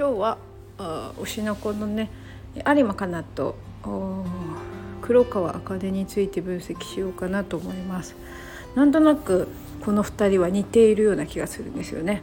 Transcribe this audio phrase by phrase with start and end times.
[0.00, 0.38] 今日は
[0.78, 2.08] あ推しの子のね
[2.54, 3.54] 有馬かなと
[5.02, 8.16] 黒川茜について分析しようかなと思います。
[8.74, 9.46] なんとなく
[9.84, 12.22] この2人は似ているような気がするんですよね。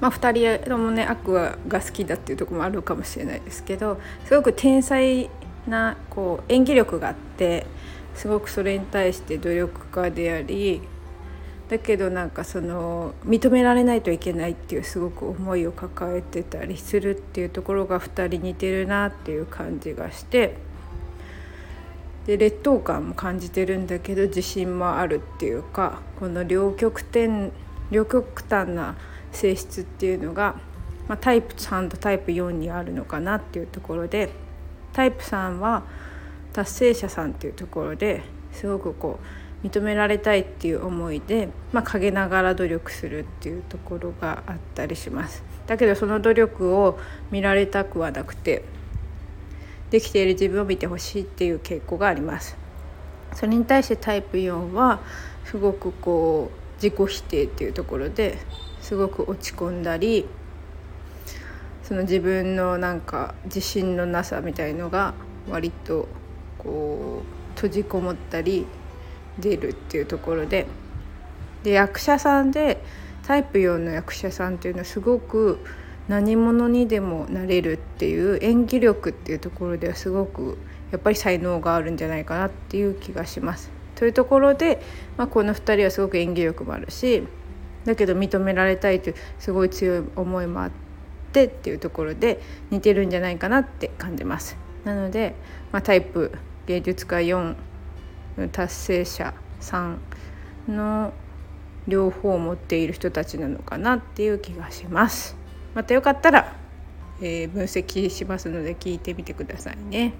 [0.00, 5.30] まあ、2人ともねアクアが好きだっていうとこもあるかもしれないですけどすごく天才
[5.68, 7.64] なこう演技力があって
[8.16, 10.82] すごくそれに対して努力家であり
[11.70, 20.56] だけどなんかその認められないといけないっていうすごく思いを抱えてたりするっていうところが2人似てるなっていう感じがして
[22.26, 27.52] で劣等感も感じてるんだけど自信もあるっていうかこの両極点
[27.92, 28.96] 両極端な
[29.30, 30.56] 性質っていうのが、
[31.06, 34.30] まあ、タイプ3とタイプ4にあるのかなっていうところで
[34.92, 35.84] タイプ3は
[36.52, 45.42] 達成者さんっていうところですごくこう認められたいっていう思いで、まあ、陰ながら努力するっていうところがあったりします。
[45.66, 46.98] だけどその努力を
[47.30, 48.64] 見られたくはなくて
[49.90, 52.56] できている自分を見てほしいっていう傾向があります。
[53.34, 55.00] それに対してタイプ4は
[55.44, 58.38] すごくこう自己否定っていうところで
[58.80, 60.26] すごく落ち込んだり
[61.84, 65.14] その自分のなんか自信のなさみたいのが
[65.48, 66.08] 割と
[66.58, 68.66] こう閉じこもったり
[69.40, 70.66] 出るっていうところで
[71.62, 72.82] で役者さんで
[73.26, 75.58] タイプ4の役者さんっていうのはすごく
[76.08, 80.58] 何者にでもなれるっていう演技力っていうところではすごく
[80.90, 83.70] やっぱり才能があるんじゃないかなっていう気がします。
[83.94, 84.82] というところで、
[85.16, 87.22] まあ、この2人はすごく演技力もあるし
[87.84, 90.70] だけど認められたいというすごい強い思いもあっ
[91.32, 92.40] てっていうところで
[92.70, 94.56] 似てるんじゃないかなって感じます。
[94.84, 95.34] なので、
[95.70, 96.32] まあ、タイプ
[96.66, 97.54] 芸術家4
[98.52, 99.98] 達成者さん
[100.68, 101.12] の
[101.86, 105.36] 両方を持っている人たちなのかなっていう気がします。
[105.74, 106.56] またよかったら、
[107.20, 110.14] えー、分析しますので聞いてみてくださいね。